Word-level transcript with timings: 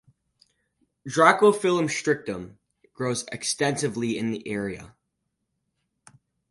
Dracophyllum 1.07 1.87
strictum 1.87 2.57
grows 2.91 3.23
extensively 3.31 4.17
in 4.17 4.31
the 4.31 4.47
area. 4.47 4.95